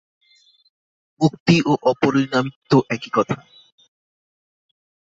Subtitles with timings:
[1.21, 3.37] মুক্তি ও অপরিণামিত্ব একই কথা।